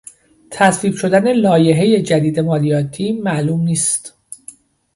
تصویب 0.51 0.93
شدن 0.95 1.33
لایحهی 1.33 2.01
جدید 2.03 2.39
مالیاتی 2.39 3.11
معلوم 3.21 3.61
نیست. 3.63 4.13